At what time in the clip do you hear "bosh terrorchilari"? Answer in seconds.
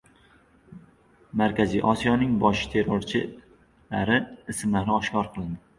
2.47-4.21